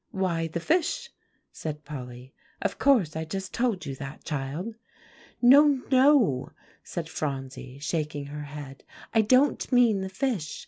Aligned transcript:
"Why, 0.09 0.47
the 0.47 0.59
fish," 0.59 1.11
said 1.51 1.85
Polly, 1.85 2.33
"of 2.59 2.79
course. 2.79 3.15
I 3.15 3.23
just 3.23 3.53
told 3.53 3.85
you 3.85 3.93
that, 3.97 4.23
child." 4.23 4.73
"No, 5.43 5.79
no," 5.91 6.53
said 6.83 7.07
Phronsie, 7.07 7.77
shaking 7.77 8.25
her 8.25 8.45
head, 8.45 8.83
"I 9.13 9.21
don't 9.21 9.71
mean 9.71 10.01
the 10.01 10.09
fish. 10.09 10.59